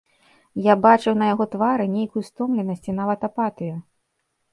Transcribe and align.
Я 0.67 0.73
бачыў 0.85 1.13
на 1.21 1.27
яго 1.33 1.45
твары 1.55 1.85
нейкую 1.97 2.23
стомленасць 2.29 2.89
і 2.91 2.97
нават 3.01 3.27
апатыю. 3.29 3.75